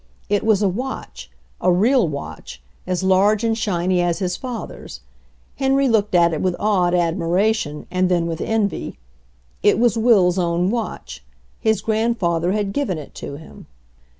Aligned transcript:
It 0.29 0.43
was 0.43 0.63
a 0.63 0.67
watch, 0.67 1.29
a 1.61 1.71
real 1.71 2.07
watch, 2.07 2.59
as 2.87 3.03
large 3.03 3.43
and 3.43 3.55
shiny 3.55 4.01
as 4.01 4.17
his 4.17 4.35
father's. 4.35 5.01
Henry 5.57 5.87
looked 5.87 6.15
at 6.15 6.33
it 6.33 6.41
with 6.41 6.55
awed 6.59 6.95
admiration, 6.95 7.85
and 7.91 8.09
then 8.09 8.25
with 8.25 8.41
envy. 8.41 8.97
It 9.61 9.77
was 9.77 9.99
Will's 9.99 10.39
own 10.39 10.71
watch; 10.71 11.23
his 11.59 11.81
grandfather 11.81 12.51
had 12.51 12.73
given 12.73 12.97
it, 12.97 13.13
to 13.13 13.35
him. 13.35 13.67